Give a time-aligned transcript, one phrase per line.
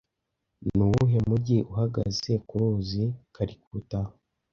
[0.75, 3.03] Ni uwuhe mujyi uhagaze ku ruzi
[3.35, 3.99] Calcutta